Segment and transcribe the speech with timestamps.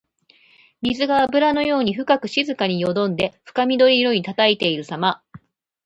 [0.81, 5.21] 水があぶらのように深く静かによどんで深緑色にたたえているさま。